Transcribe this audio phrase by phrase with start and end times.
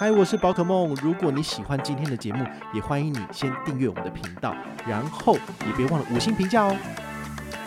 [0.00, 0.94] 嗨，我是宝可梦。
[1.02, 4.56] 如果你喜欢今天的节目，也欢迎你先订阅我们的频道，
[4.88, 5.34] 然后
[5.66, 6.74] 也别忘了五星评价哦。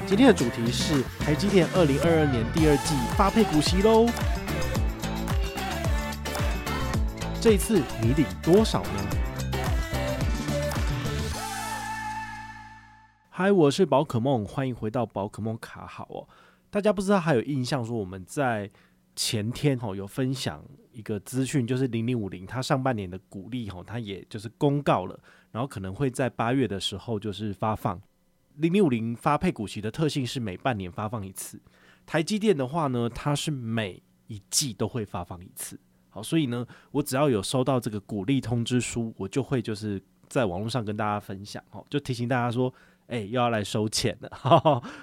[0.07, 4.07] 今天的主题是台积电二零二二年第二季发配股息喽。
[7.39, 8.89] 这一次你领多少呢？
[13.29, 16.27] 嗨，我是宝可梦，欢迎回到宝可梦卡好哦。
[16.71, 18.71] 大家不知道还有印象说我们在
[19.15, 25.19] 前天哈有分享一个资讯，就是零零五零它上半年的股利哈，它也就是公告了，
[25.51, 28.01] 然后可能会在八月的时候就是发放。
[28.57, 31.59] 零零五零发配股息的特性是每半年发放一次，
[32.05, 35.79] 台积电的话呢，它是每一季都会发放一次。
[36.09, 42.71] 好，所以呢，我只要有收到这个股利通知书，我就会就是在网络上跟大家分享，哦，就提醒大家说，
[43.07, 44.29] 哎，又要来收钱了。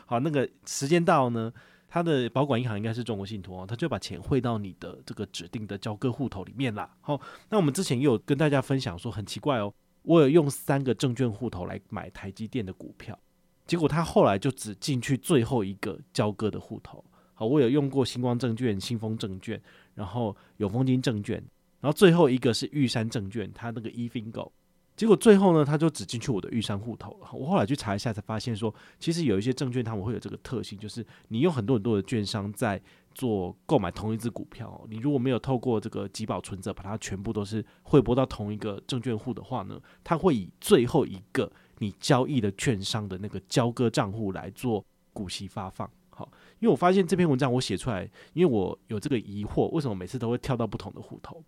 [0.06, 1.52] 好，那个时间到呢。
[1.90, 6.88] 他的保管银行应该是中国信托哦，他就把钱汇到你的这个指定的交割户头里面啦。
[7.00, 13.18] 好，那我们之前也有跟大家分享说，很奇怪哦，我有用三个证券户头来买台积电的股票，
[13.66, 17.04] 结果他后来就只进去最后一个交割的户头。
[17.34, 19.60] 好，我有用过星光证券、新丰证券，
[19.94, 21.42] 然后永丰金证券，
[21.80, 24.52] 然后最后一个是玉山证券，他那个 eFingo。
[25.00, 27.28] 结果最后呢，他就只进去我的玉山户头了。
[27.32, 32.78] 我后来去查一下，才发现说，其实有一些证券他们会有这个特性，就是你有很多很多的券商在
[33.14, 44.84] 做购买同一只股票，你如果没有透过这个集保存折把它全部都是汇拨到同一个证券户的话呢，他会以最后一个你交易的券商的那个交割账户来做
[45.14, 45.90] 股息发放。
[46.10, 51.42] 好，因为我发现这篇文章我写出来，因为我有这个疑惑，为什么每次都会跳到不同的户头？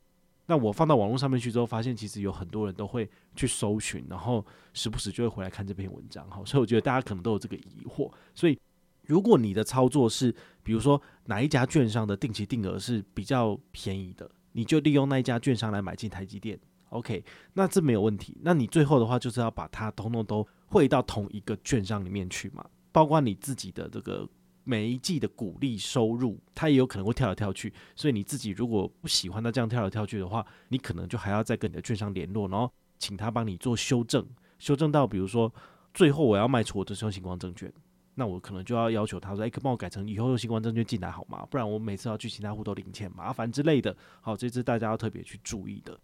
[0.52, 8.12] 那我放到网络上面去之后，发现其实有很多人都会去搜寻，然后时不时就会回来看这篇文章，哈，所以我觉得大家可能都有这个疑惑。
[8.34, 8.58] 所以，
[9.06, 10.30] 如果你的操作是，
[10.62, 17.24] 比如说哪一家券商的定期定额是比较便宜的，你就利用那一家券商来买进台积电，OK，
[17.54, 18.36] 那这没有问题。
[18.42, 24.28] 那你最后的话就是要把它统统都汇到同一个券商里面去嘛，包括你自己的这个。
[24.64, 34.24] 每一季的股利收入，它也有可能会跳来跳去，所以你自己如果不喜欢它这样跳来跳去的话，你可能就还要再跟你的券商联络，然后请他帮你做修正，
[34.58, 35.52] 修正到比如说
[35.92, 37.72] 最后我要卖出我的是用新光证券，
[38.14, 41.44] 那我可能就要要求他说，哎，可帮我改成以后用新光证券进来好吗？
[41.50, 43.96] 不然我每次要去其他户都领钱麻烦之类的。
[44.20, 45.98] 好，这是大家要特别去注意的。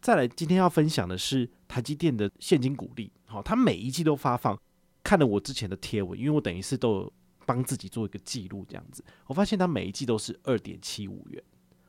[0.00, 4.56] 再来，今天要分享的是台积电的现金股利，好，它每一季都发放。
[5.02, 7.12] 看了我之前的贴文，因为我等于是都有。
[7.46, 11.42] 帮自己做一个记录，这样子，我发现它每一季都是二点七五元，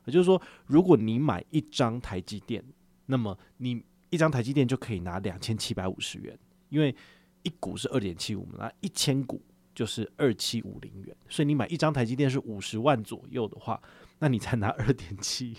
[0.05, 2.63] 也就是说，如果你买一张台积电，
[3.05, 6.37] 那么你一张台积电就可以拿两千七百五十元，
[6.69, 6.95] 因为
[7.43, 9.41] 一股是二点七五嘛，那一千股
[9.73, 13.81] 就是二七五零元，所以你买一张台积电是五十万左右的话，
[14.19, 15.57] 那你才拿 二点七，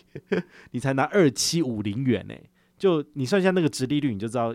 [0.71, 2.35] 你才拿二七五零元呢，
[2.79, 4.55] 就你算一下那个殖利率，你就知道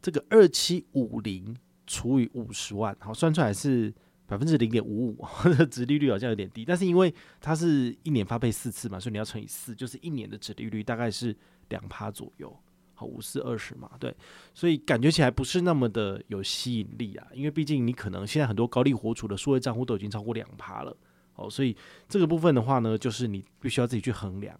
[0.00, 3.92] 这个二七五零除以五十万，好，算出来是。
[4.32, 5.26] 百分之零点五五，
[5.70, 11.36] 殖利率好像有点低，但是因为它是一年发配四次嘛，所以你要乘以四，就是一年的殖利率大概是
[11.68, 12.58] 两趴左右，
[12.94, 14.16] 好，五四二十嘛，对，
[14.54, 20.96] 所以感觉起来不是那么的有吸引力啊，因为毕竟你可能现在很多高利活储的数位账户都已经超过两趴了，
[21.34, 21.76] 好，所以
[22.08, 24.58] 这个部分的话呢，就是你必须要自己去衡量。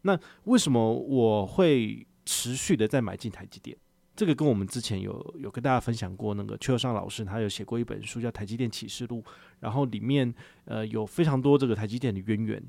[0.00, 3.76] 那为什么我会持续的在买进台积电？
[4.14, 9.22] 这个跟我们之前有有跟大家分享过，那个邱尚老师他有写过一本书叫《台积电启示录》，
[9.58, 10.32] 然后里面
[10.66, 12.62] 呃有非常多这个台积电的渊源，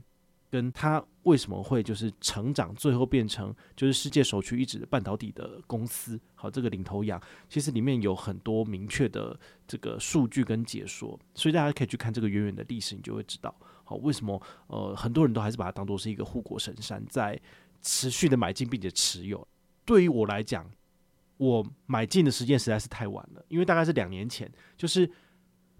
[0.49, 9.37] 跟他为什么会就是成长，最后变成就是世界首屈一指的半导体的公司，好，这个领头羊，其实里面有很多明确的
[9.67, 13.53] 这个数据跟解说，所以大家可以去看这个渊源的历史，你就会知道，
[13.83, 17.37] 好，为什么呃很多人都还是把它当做是一个护国神山，在
[17.81, 19.45] 持续的买进并且持有。
[19.83, 20.65] 对于我来讲。
[21.43, 25.09] 我买进的时间实在是太晚了，因为大概是两年前，就是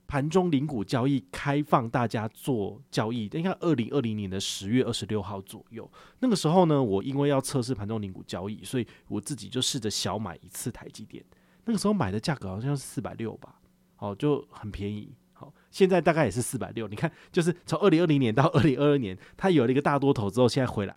[0.06, 5.90] 盘中零股交易开放大家做交易，应该二零二零年的十月二十六号左右。
[6.20, 11.24] 那个时候呢，我因为要测试盘中零股交易，所以我自己就试着小买一次台积电。
[11.66, 13.60] 那个时候买的价格好像是四百六吧，
[13.96, 15.16] 好，就很便宜。
[15.32, 16.88] 好，现在大概也是四百六。
[16.88, 20.96] 你看，就是从二零二零年到二零二二年，它有了一个大多头之后，现在回来。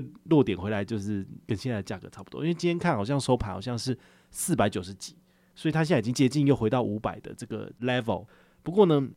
[0.00, 2.42] 就落点回来就是跟现在的价格差不多。
[2.42, 3.96] 因为今天看好像收盘好像是
[4.32, 5.16] 四百九十几，
[5.54, 8.26] 所以它现在已经接近又回到五百的这个 level。
[8.64, 9.08] 不过呢，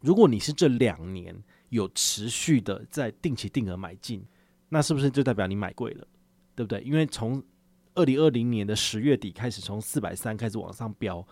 [0.00, 1.32] 如果你是这两年
[1.68, 4.26] 有持续的在定期定额买进，
[4.70, 6.06] 那是不是就代表你买贵了？
[6.56, 6.80] 对不对？
[6.82, 7.40] 因为从
[7.94, 11.24] 二零二零年的十月底开始，从四百三开始往上飙，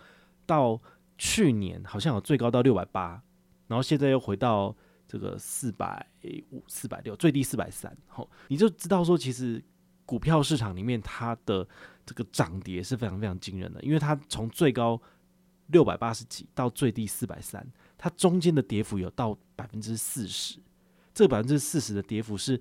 [0.47, 0.81] 到
[1.19, 3.21] 去年好像有最高到六百八，
[3.67, 4.77] 然后现在又回到
[5.13, 6.07] 这个四百
[6.51, 7.95] 五、四百六，最低四百三。
[8.07, 9.63] 吼，你就知道说，其实
[10.07, 11.69] 股票市场里面它的
[12.07, 14.99] 这个涨跌是非常非常惊人的，因为它从最高
[15.67, 17.67] 六百八十几到最低四百三，
[17.99, 20.59] 它中间的跌幅有到百分之四十。
[21.13, 22.59] 这百分之四十的跌幅是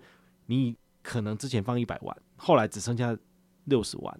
[0.48, 3.18] 你可能之前放一百万，后来只剩下。
[3.66, 4.20] 六十万，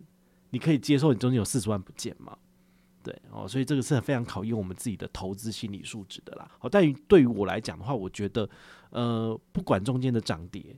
[0.52, 2.38] 你可以接受你中间有四十万不见吗？
[3.04, 6.50] 对哦，所以这个是非常考验我们自己的投资心理素质的啦。
[6.60, 8.50] 好，但于对于我来讲的话，我觉得
[8.90, 10.76] 呃，不管中间的涨跌，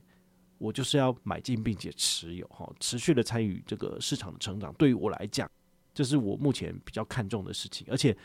[0.58, 4.72] 我就是要买进并且持有哈，持续的参与这个市场的成长。
[4.74, 5.50] 对于我来讲，
[5.92, 7.86] 这是我目前比较看重的事情。
[7.90, 8.16] 而且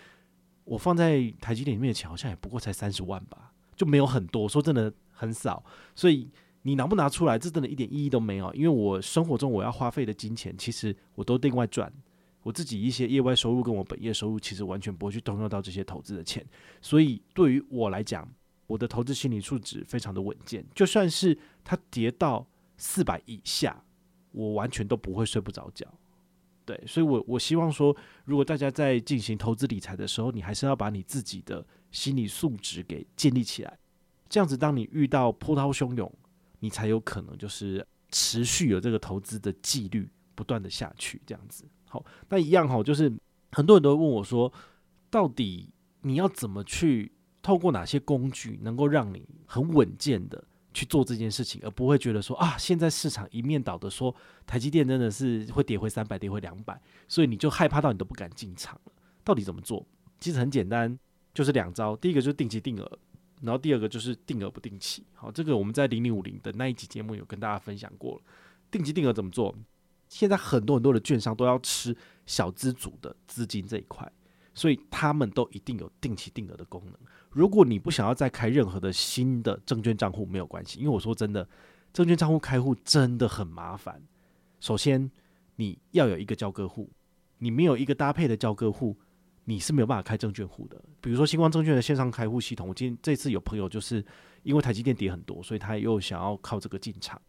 [0.64, 5.64] 我放在台积电里面的钱好像也不过才三十万吧，就没有很多，说真的很少，
[5.96, 6.30] 所以。
[6.64, 8.54] 你拿不拿出来，这真的一点意义都没有。
[8.54, 11.92] 因为我生活中我要花费的金钱，其实我都另外赚。
[12.42, 16.46] 我自己一些业外收入跟我本业收入，其实完全不会去动用到这些投资的钱。
[16.82, 18.28] 所以对于我来讲，
[18.66, 20.66] 我的投资心理素质非常的稳健。
[20.74, 22.48] 就算是它跌到
[22.78, 23.84] 四百以下，
[24.32, 25.86] 我完全都不会睡不着觉。
[26.66, 27.96] 对，所以我我希望说，
[28.26, 33.78] 如果大家在进行投资理财的时候，你还是要把你自己的心理素质给建立起来。
[34.30, 36.12] 这样子，当你遇到波涛汹涌，
[36.60, 41.66] 你才有可能就是持续有这个投资的纪律不断的下去，这样子。
[41.90, 43.12] 好，那一样哈，就是
[43.52, 44.52] 很多人都问我说，
[45.10, 45.70] 到底
[46.02, 50.42] 你要怎么去透过哪些工具，能够让你很稳健的
[50.74, 54.16] 去做这件事情，而不会觉得说啊，现在市场一面倒的说
[54.46, 58.92] 台积电真的是会跌回三百，跌回两百，所以你就害怕到你都不敢进场了。
[59.24, 59.86] 到底怎么做？
[60.20, 60.98] 其实很简单，
[61.34, 61.96] 就是两招。
[61.96, 63.00] 第一个就是定期定额。
[63.42, 68.22] 然后第二个就是定额不定期，好，这个我们在零零五零的那一集节目有跟大家分享过了。
[68.70, 69.56] 定期定额怎么做？
[70.10, 71.96] 现在很多很多的券商都要吃
[72.26, 74.12] 小资族的资金这一块，
[74.54, 76.96] 所以他们都一定有定期定额的功能。
[77.30, 81.48] 如果你不想要再开任何的新的证券账户，没有关系，因为我说真的，
[81.94, 84.02] 证券账户开户真的很麻烦。
[84.60, 85.10] 首先
[85.56, 86.92] 你要有一个交割户，
[87.38, 88.98] 你没有一个搭配的交割户。
[89.46, 92.68] 你是没有办法开证券户的，比如说星光证券的线上开户系统。
[92.68, 94.06] 我今天这次有朋友就是
[94.44, 97.20] 因为台积电跌很多，所以他又想要靠这个进场，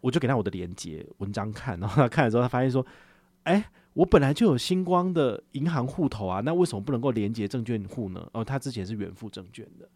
[0.00, 2.84] 我就给他我的连接文章看，然后他看了之后，他发现说
[3.44, 9.88] ：“哎，我本来就有星光的银行户头啊，那为什么不能够连接证券户呢？”哦，他之前是元富证券的，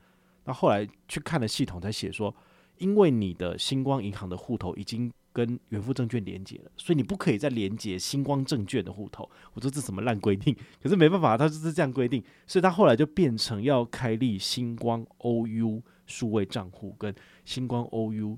[0.44, 2.34] 那后来去看了系统才写说，
[2.78, 5.12] 因为你的星光银行的户头已经。
[5.34, 9.26] 跟元富证券连接了，所以你不可以再连接星光证券的户头。
[9.55, 10.55] 我说这什么烂规定？
[10.82, 17.14] 可是没办法，他就是这样规定，所以他后来就变成要开立星光 OU 数位账户跟
[17.46, 18.37] 星光 OU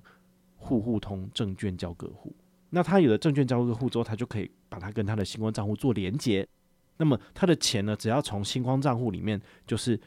[0.64, 2.34] 户户通证券交割户。
[2.70, 6.46] 那他有了证券交割户之后，他就可以把它跟他的星光账户做连接。
[6.96, 10.00] 那么他的钱呢，只要从星光账户里面就是。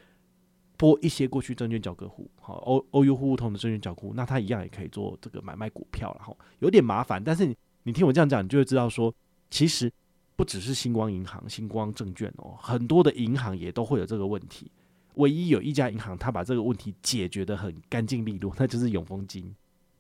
[0.80, 9.12] 拨一些过去证券交割户，好 O O U 互通的证券交割户，那他一样也可以做这个买卖股票，然后有点麻烦，但是你你听我这样讲，你就会知道说，
[9.50, 9.92] 其实
[10.36, 14.72] 不只是星光银行、星光证券哦，很多的银行也都会有这个问题。
[15.16, 19.52] 唯一有一家银行，他把这个问题解决得很干净利落，那就是永丰金。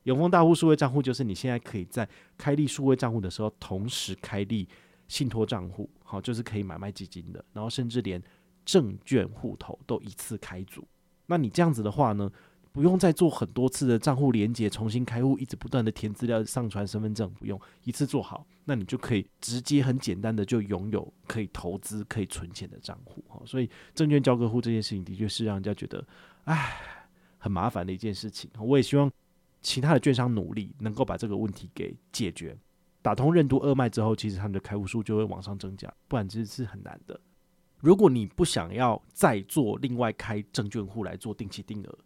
[0.08, 4.68] 永丰大户数位账户就是你现在可以在开立数位账户的时候，同时开立
[5.08, 8.22] 信托账户，好，就是可以买卖基金的，然后甚至连。
[8.68, 10.86] 证券户头都一次开组，
[11.28, 12.30] 那你这样子的话呢，
[12.74, 23.42] 不用再做很多次的账户连接，重新开户，一直不断的填资料、上传身份证，不用一次做好，那你就可以直接很简单的就拥有可以投资、可以存钱的账户好。
[23.46, 26.06] 所以证券交割户这件事情的确是让人家觉得，
[26.44, 26.78] 唉，
[27.38, 28.52] 很麻烦的一件事情。
[28.60, 29.10] 我也希望
[29.62, 32.58] 其他的券商努力能够把这个问题给解决，
[33.02, 37.20] 打通任督二脉之后，其实他们的开户数就会往上增加，不然其实是很难的。
[37.80, 41.98] 如果你不想要再做另外开证券户来做定期定额，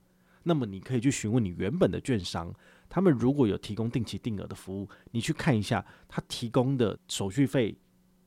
[0.44, 2.54] 那么你可以去询问你原本的券商，
[2.90, 7.78] 他们如果有提供定期定额的服务，你去看一下他提供的手续费，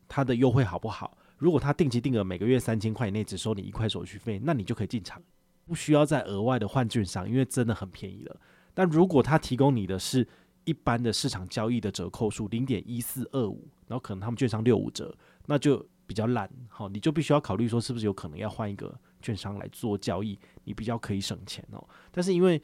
[0.09, 1.19] 他的优惠好不好？
[1.37, 5.21] 如果他定期定额每个月三千块以内只收你一块手续费，那你就可以进场，
[5.67, 8.41] 不需要再额外的换券商，因为真的很便宜了。
[8.75, 10.27] 但如果他提供你的是
[10.65, 15.17] 一般的市场交易的折扣数零点一四二五，然后可能他们券商六五折，
[15.47, 15.87] 那就。
[16.07, 21.83] 比较烂，好，你就必须要考虑说，是不是有可能要换一个券商来做交易，你比较可以省钱哦。
[22.11, 22.61] 但是因为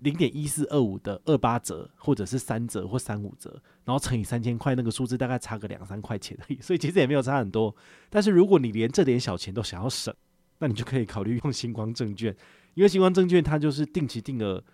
[0.00, 7.72] 零点一四二五的二八折，或者是三折或三五折，然后乘以三千块，那个数字大概差个两三块钱而已，所以其实也没有差很多。
[8.08, 10.12] 但是如果你连这点小钱都想要省，
[10.58, 12.36] 那你就可以考虑用星光证券，
[12.74, 14.64] 因为星光证券它就是定期定额，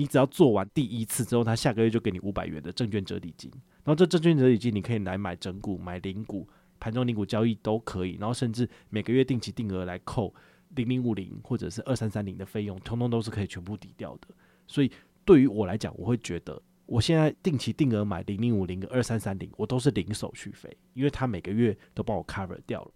[0.00, 3.50] 你只要做完第一次之后，他下个月就给你五百元的证券折抵金，
[3.84, 10.34] 然后这证券折抵金你可以来买整股、买零股、盘中零股交易都可以，然后甚至每个月定期定额来扣
[10.70, 14.28] 零零五零或者是二三三零的费用，通通都是可以全部抵掉的。
[14.66, 14.90] 所以
[15.26, 22.90] 对于我来讲，我会觉得我现在定期定额买零零五零跟二三三零，我都是零手续费，因为它每个月都帮我 cover 掉了。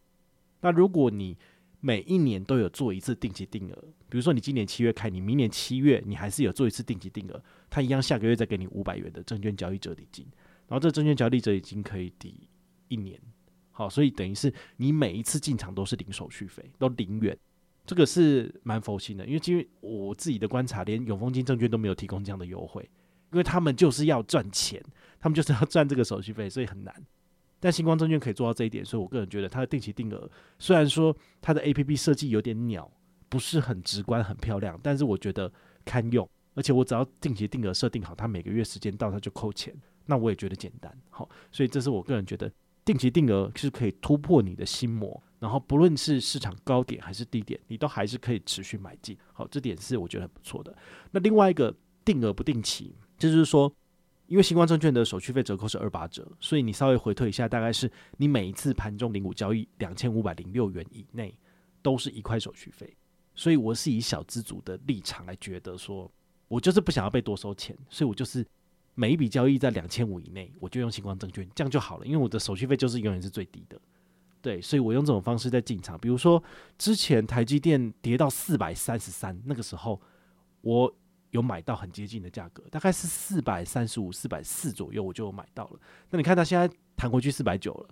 [0.62, 1.36] 那如果你
[1.84, 3.74] 每一年都有做一次定期定额，
[4.08, 7.38] 比如说你今年七月开，你明年七月你还是有做一次定期定额，
[7.68, 10.26] 它一样下个月再给你五百元的证券交易折抵金，
[10.66, 12.48] 然后这证券交易折抵金可以抵
[12.88, 13.20] 一年，
[13.70, 17.36] 好，所以等于是你每一次进场都是零手续费，都零元。
[17.84, 22.82] 这个是蛮佛心的，因为因为我自己的观察，连永丰金证券都没有提供这样的优惠，
[23.30, 24.82] 因为他们就是要赚钱，
[25.20, 26.94] 他们就是要赚这个手续费，所以很难。
[27.64, 32.92] 但星光证券可以做到这一点，所以我个人觉得它的定期定额，虽然说它的 APP 设计有点鸟，
[33.30, 35.50] 不是很直观、很漂亮，但是我觉得
[35.82, 36.28] 堪用。
[36.52, 40.94] 而且我只要定期定额设定好，它每个月时间到它就扣钱，那我也觉得简单。
[41.08, 42.52] 好，所以这是我个人觉得
[42.84, 45.18] 定期定额是可以突破你的心魔。
[45.38, 49.16] 然后不论是市场高点还是低点，你都还是可以持续买进。
[49.32, 50.76] 好，这点是我觉得很不错的。
[51.12, 53.74] 那另外一个定额不定期，就是说，
[54.26, 61.36] 因为星光证券的手续费折扣是二八折，所以你稍微回退一下，大概是你每一次盘中零股交易两千五百零六元以内，
[61.82, 62.96] 都是一块手续费。
[63.34, 66.10] 所以我是以小资族的立场来觉得说，
[66.48, 68.46] 我就是不想要被多收钱，所以我就是
[68.94, 73.78] 每一笔交易在两千五以内，我就用星光证券，这样就好了，因为我的手续费就是永远是最低的。
[74.40, 75.98] 对，所以我用这种方式在进场。
[75.98, 76.42] 比如说，
[76.78, 80.00] 之前台积电跌到四百三十三，那个时候
[80.60, 80.94] 我
[81.34, 85.80] 有买到很接近的价格，大概是四百三十五、四百四左右，我就买到了。
[86.10, 87.88] 那你看它现在弹回去四百九了，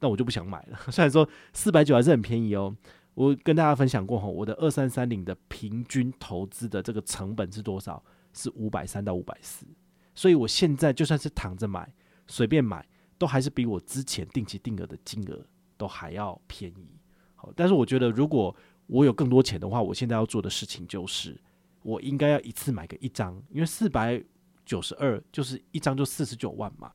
[0.00, 0.78] 那我就不想买了。
[0.90, 2.74] 虽然说四百九还是很便宜哦，
[3.14, 8.02] 我跟大家分享过哈，我的二三三零的平均投资的这个成本是多少？
[8.32, 9.66] 是五百三到五百四，
[10.14, 11.92] 所以我现在就算是躺着买，
[12.26, 12.86] 随便买，
[13.18, 15.44] 都还是比我之前定期定额的金额。
[15.78, 16.88] 都还要便宜，
[17.34, 21.38] 好，但是我觉得如果我有更多钱的话，我现在要做的事情就是，
[21.86, 24.22] 我应该要一次买个一张，因为四百
[24.64, 26.90] 九十二就是一张就四十九万嘛，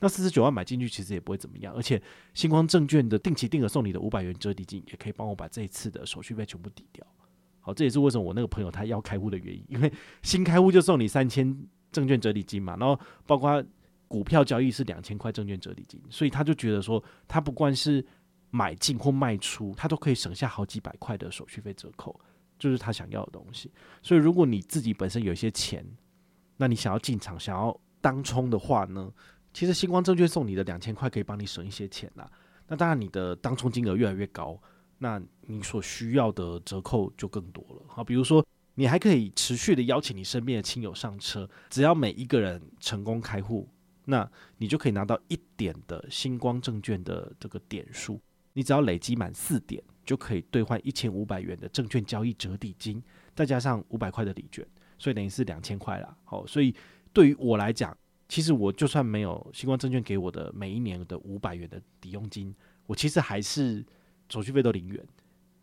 [0.00, 2.02] 那四十九万买进去其实也不会怎么样，而且
[2.34, 7.06] 星光证券的定期定额送你的五百元折抵金，也可以帮我把这一次的手续费全部抵掉，
[7.60, 11.56] 好，这也是为什么我那个朋友他要开户的原因，因为新开户就送你三千
[11.92, 13.64] 证券折抵金嘛，然后包括。
[14.06, 18.04] 股票交易是两千块证券折抵金，所以他就觉得说，他不管是
[18.50, 22.20] 买进或卖出，他都可以省下好几百块的手续费折扣，
[22.64, 23.70] 就是他想要的东西。
[24.02, 25.84] 所以如果你自己本身有一些钱，
[26.56, 29.12] 那你想要进场、想要当冲的话呢，
[29.52, 32.30] 其实星光证券送你的两千块可以帮你省一些钱啦。
[32.66, 34.58] 那当然，你的当冲金额越来越高，
[34.98, 37.82] 那你所需要的折扣就更多了。
[37.86, 38.44] 好，比如说
[38.74, 43.68] 你还可以持续的邀请你身边的亲友上车，只要每一个人成功开户。
[44.06, 48.20] 那你就可以拿到一点的星光证券的这个点数，
[48.52, 53.02] 你只要累积满四点，就可以兑换一千五百元的证券交易折抵金，
[53.34, 54.66] 再加上五百块的礼券，
[54.98, 56.16] 所以等于是两千块啦。
[56.24, 56.74] 好，所以
[57.12, 57.96] 对于我来讲，
[58.28, 62.54] 其实我就算没有星光证券给我的每一年的五百元的抵用金，
[62.86, 63.84] 我其实还是
[64.28, 65.04] 手续费都零元，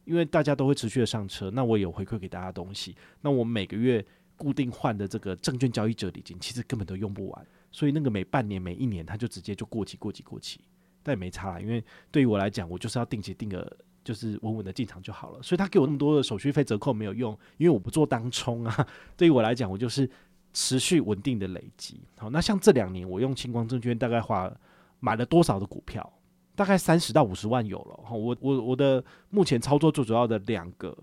[0.06, 4.06] 因为大家都会持续的上车，那我有回馈给大家东西，那我每个月
[4.36, 7.48] 固定换的这个证券交易折抵金，其实根本都用不完。
[7.72, 10.60] 所以那个每半年、每一年，它就直接就过期、过期、过期，
[11.02, 11.60] 但也没差啦。
[11.60, 11.82] 因为
[12.12, 15.42] 对于我来讲，我就是要定期定个，就是稳稳的进场就好了。
[15.42, 18.88] 所以他给我那么多的手续费折扣没有用，因为我不做当冲啊。
[19.18, 20.10] 对于我来讲，我就是
[20.54, 22.00] 持续稳定的累积。
[22.18, 24.52] 好，那像这两年，我用星光证券大概花
[25.00, 26.12] 买了多少的股票？
[26.54, 28.00] 大概三十到五十万有了。
[28.12, 30.96] 我我我的目前操作最主要的两个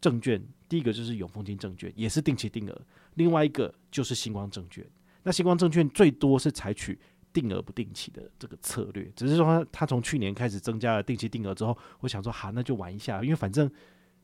[0.00, 2.74] 证券，第一个就是永丰金证券，也是定期定额；
[3.14, 4.84] 另外一个就是星光证券。
[5.22, 6.98] 那星光证券最多是采取
[7.32, 13.70] 定额不定期的这个策略，只是说他从去年开始增加了定期定额之后，我想说好，那就玩一下，因为反正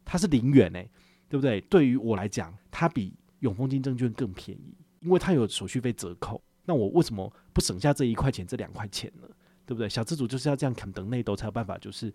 [0.04, 0.90] 它是零元诶，
[1.28, 1.60] 对不对？
[1.62, 6.42] 对于我来讲，它比永丰金证券更便宜，因为它有手续费折扣。
[6.64, 9.28] 那我为什么不省下这一块钱、这两块钱呢？
[9.66, 9.88] 对不对？
[9.88, 12.12] 小资主就是要这样砍等内斗才有办法，就是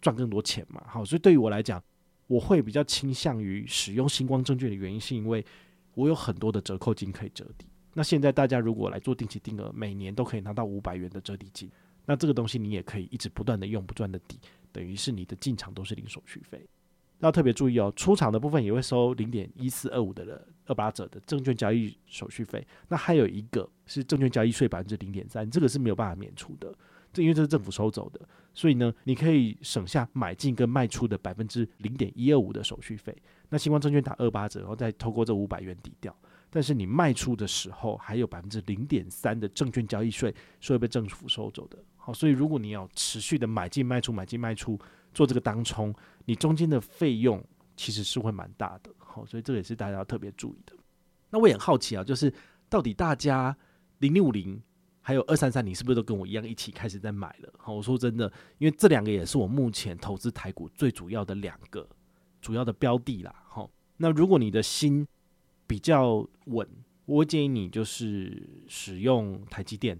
[0.00, 0.82] 赚更多钱嘛。
[0.86, 1.82] 好，所以对于我来讲，
[2.26, 5.44] 我会比较倾向于使用星光证券的原因，是因为
[5.94, 7.66] 我有很多的折扣金可以折抵。
[8.00, 11.70] 那现在大家如果来做定期定额，每年都可以拿到五百元的折抵金，
[12.06, 14.40] 那这个东西你也可以一直不断的用，不断的抵，
[14.72, 16.66] 等于是你的进场都是零手续费。
[17.18, 22.66] 要特别注意哦，出场的部分也会收零点一四二五的二八折的证券交易手续费。
[22.88, 26.74] 那还有一个是证券交易税百分之零点三，这个是没有办法免除的，
[27.12, 28.26] 这因为这是政府收走的。
[28.54, 33.14] 所以呢，你可以省下买进跟卖出的百分之零点一二五的手续费。
[33.50, 36.16] 那新光证券打二八折，然后再透过这五百元抵掉。
[36.50, 41.78] 但是你卖出的时候，还有百分之零点三的证券交易税是会被政府收走的。
[41.96, 44.78] 好，所以如果你要持续的买进卖出买进卖出
[45.14, 47.42] 做这个当冲，你中间的费用
[47.76, 48.90] 其实是会蛮大的。
[48.98, 50.74] 好，所以这个也是大家要特别注意的。
[51.30, 52.32] 那我也很好奇啊，就是
[52.68, 53.56] 到底大家
[53.98, 54.60] 零六零
[55.00, 57.52] 还有二三三零是不是都跟我一样一起开始在买了？
[57.58, 61.88] 好，我说真的，因为这两个也是我目前投资台股最主要的两个
[62.40, 63.34] 主要的标的啦。
[63.46, 65.06] 好，那如果你的心
[65.70, 66.68] 比较稳，
[67.04, 69.96] 我会建议你就是使用台积电，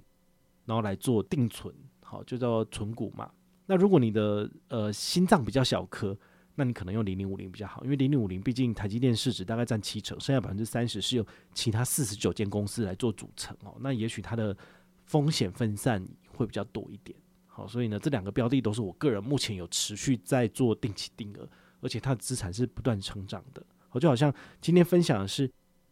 [0.65, 1.73] 然后来做定存，
[2.03, 3.31] 好，就叫存股嘛。
[3.67, 6.19] 那如果你的呃心脏比较小颗，
[6.57, 11.25] 那你可能用零零五零比较好，因为零零五零毕竟台积电市值大概占七成，剩下百分之三十是由
[11.55, 13.77] 其他四十九间公司来做组成哦。
[13.79, 14.57] 那也许它的
[15.05, 16.05] 风险分散
[16.37, 17.17] 会比较多一点。
[17.47, 21.49] 好，所以呢，这两个标的都是我个人目前有持续在做定期定额，
[21.81, 23.65] 而且它的资产是不断成长的。
[23.89, 25.49] 好，就好像今天分享的是。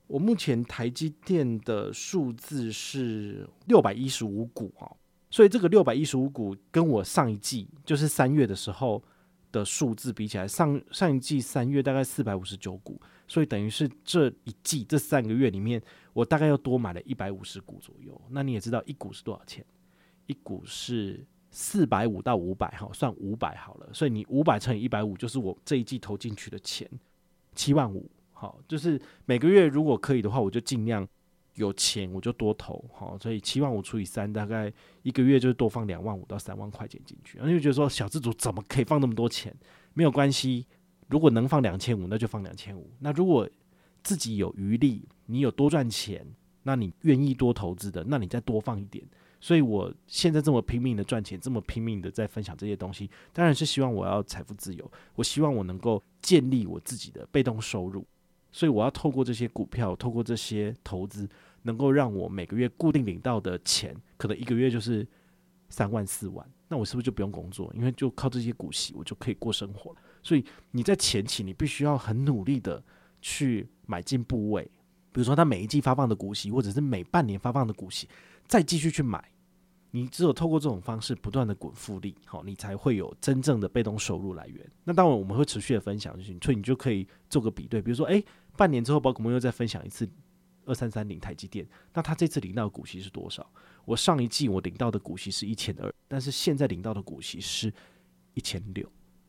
[0.09, 4.97] 我目前台积电的数字是六百一十五股哦，
[5.31, 9.03] 所以这个六百一十五股跟我上一季就是三月的时候
[9.53, 15.81] 的数字比起来，上上一季三月大概四百五十九股，所以等于是这一季这三个月里面，
[16.15, 18.19] 我大概又多买了一百五十股左右。
[18.31, 19.65] 那你也知道一股是多少钱？
[20.27, 23.91] 一股是四百五到五百哈，算五百好了。
[23.93, 26.89] 所以你五百乘以一百五，就是我这一季投进去的钱，
[27.55, 28.11] 七万五。
[28.41, 31.05] 好，就是每个月如果可以的话，我就尽量
[31.55, 32.85] 有钱我就多投。
[32.95, 37.37] 好，所以七万五除以三，大概一个月就是多放两万五到三万块钱进去。
[37.37, 39.53] 然后就觉得说，小资主怎么可以放那么多钱？
[39.93, 40.65] 没有关系，
[41.09, 42.89] 如果能放两千五，那就放两千五。
[43.01, 43.51] 那如果
[44.05, 46.25] 自己有余力，你有多赚钱，
[46.63, 49.05] 那你愿意多投资的，那你再多放一点。
[49.41, 54.89] 所以我现在这么拼命的赚钱，这么拼命的在分享这些东西，当然是希望我要财富自由。
[55.17, 58.07] 我希望我能够建立我自己的被动收入。
[58.59, 61.29] 所以我要透过这些股票，透过这些投资，
[61.63, 65.07] 能够让我每个月固定领到的钱，可能一个月就是
[65.69, 67.73] 三万四万，那我是不是就不用工作？
[67.73, 70.01] 因为就靠这些股息，我就可以过生活了。
[70.25, 72.83] 所以你在前期，你必须要很努力的
[73.23, 74.65] 去买进部位，
[75.13, 78.09] 比如说他每一季发放的股息，或者是每半年发放的股息，
[78.49, 79.25] 再继续去买。
[79.91, 84.71] 你只有透过这种方式不断的滚复利，好，你才会有真正的被动收入来源。
[84.85, 88.23] 那当然我们会持续的分享，所以你就可以做个比对，比如说，诶、
[88.57, 90.07] 半年之后宝可梦又再分享一次
[90.67, 93.51] 二三三零台积电，那他这次领到的股息是多少？
[93.87, 97.73] 我上一季我领到的股息是一千二，但是现在领到的股息是
[98.35, 98.87] 一千六，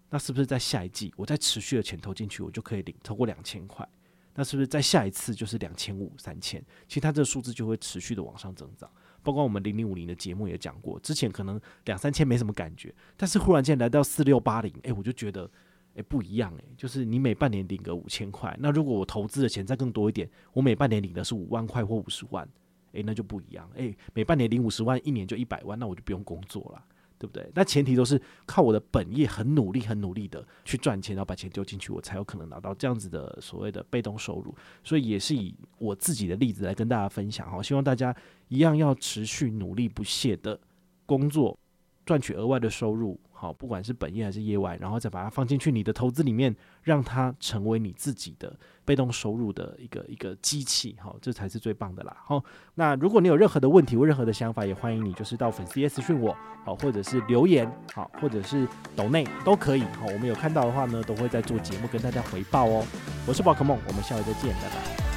[0.10, 3.88] 那是不是在下一季我再持续的钱投进去，我就可以领超过两千块？
[4.36, 6.62] 那是不是在下一次就是两千五、三千？
[6.88, 8.90] 其实它这个数字就会持续的往上增长。
[9.24, 15.50] 包括我们零零五零的节目也讲过，之前可能两三千没什么感觉，但是忽然间来到四六八零，哎，我就觉得
[15.96, 22.48] 诶、不一样诶、就是你每半年领个五千块，那如果我投资的钱再更多一点，我每半年领的是五万块或五十万，
[22.94, 26.86] 诶、那就不一样，诶、每半年领五十万，一年就一百万，那我就不用工作了。
[27.20, 27.48] 对不对？
[27.54, 34.56] 那前提都是靠我的本业很努力、很努力的去赚钱，然后把钱丢进去，我才有可能拿到这样子的所谓的被动收入。
[34.84, 38.16] 所以也是以我自己的例子来跟大家分享哈，希望大家
[38.48, 40.58] 一样要持续努力不懈的
[41.06, 41.60] 工作，
[42.06, 43.20] 赚取额外的收入。
[43.42, 50.98] 好，不管是本业还是业外，然后再把它放进去你的投资里面，让它成为你自己的被动收入的一个一个机器。
[51.00, 52.18] 好，这才是最棒的啦。
[52.26, 52.44] 好，
[52.76, 59.84] 那如果你有任何的问题或任何的想法，也欢迎你就是到粉丝私讯我，好，或者是留言，好，或者是抖内都可以。
[59.84, 62.86] 好，我们有看到的话呢，都会在做节目跟大家回报哦。
[63.26, 65.09] 我是宝可梦，我们下回再见，拜拜。